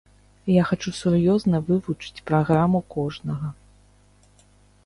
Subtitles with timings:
[0.51, 3.55] Я хачу сур'ёзна вывучыць праграму кожнага.